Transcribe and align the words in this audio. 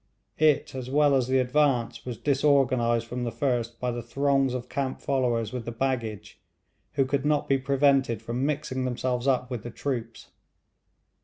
It 0.39 0.73
as 0.73 0.89
well 0.89 1.13
as 1.13 1.27
the 1.27 1.37
advance 1.37 2.07
was 2.07 2.17
disorganised 2.17 3.05
from 3.05 3.23
the 3.23 3.31
first 3.31 3.79
by 3.79 3.91
the 3.91 4.01
throngs 4.01 4.55
of 4.55 4.67
camp 4.67 4.99
followers 4.99 5.53
with 5.53 5.63
the 5.65 5.71
baggage, 5.71 6.41
who 6.93 7.05
could 7.05 7.23
not 7.23 7.47
be 7.47 7.59
prevented 7.59 8.19
from 8.19 8.43
mixing 8.43 8.83
themselves 8.83 9.27
up 9.27 9.51
with 9.51 9.61
the 9.61 9.69
troops. 9.69 10.31